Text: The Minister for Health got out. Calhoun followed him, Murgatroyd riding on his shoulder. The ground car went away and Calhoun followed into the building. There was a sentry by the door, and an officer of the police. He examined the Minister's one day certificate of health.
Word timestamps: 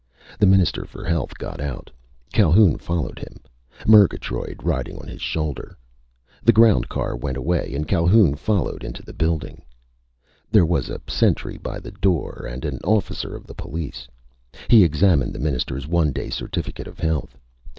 The 0.39 0.47
Minister 0.47 0.83
for 0.85 1.05
Health 1.05 1.37
got 1.37 1.61
out. 1.61 1.91
Calhoun 2.33 2.79
followed 2.79 3.19
him, 3.19 3.39
Murgatroyd 3.85 4.61
riding 4.63 4.97
on 4.97 5.07
his 5.07 5.21
shoulder. 5.21 5.77
The 6.41 6.51
ground 6.51 6.89
car 6.89 7.15
went 7.15 7.37
away 7.37 7.71
and 7.75 7.87
Calhoun 7.87 8.33
followed 8.33 8.83
into 8.83 9.03
the 9.03 9.13
building. 9.13 9.61
There 10.49 10.65
was 10.65 10.89
a 10.89 11.01
sentry 11.07 11.59
by 11.59 11.79
the 11.79 11.91
door, 11.91 12.47
and 12.49 12.65
an 12.65 12.79
officer 12.83 13.35
of 13.35 13.45
the 13.45 13.53
police. 13.53 14.07
He 14.71 14.83
examined 14.83 15.33
the 15.33 15.39
Minister's 15.39 15.85
one 15.87 16.11
day 16.11 16.31
certificate 16.31 16.87
of 16.87 16.97
health. 16.97 17.37